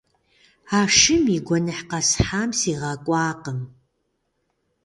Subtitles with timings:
[0.77, 3.59] А шым и гуэныхь къэсхьам сигъэкӀуакъым.